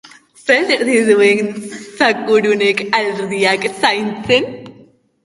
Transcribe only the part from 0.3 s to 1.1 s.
Ze alderdi